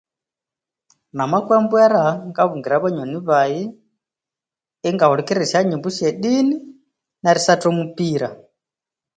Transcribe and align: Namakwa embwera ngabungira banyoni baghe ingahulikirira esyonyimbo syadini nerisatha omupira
Namakwa 1.15 1.53
embwera 1.61 2.03
ngabungira 2.29 2.83
banyoni 2.83 3.19
baghe 3.29 3.63
ingahulikirira 4.89 5.43
esyonyimbo 5.45 5.89
syadini 5.97 6.57
nerisatha 7.21 7.65
omupira 7.71 8.27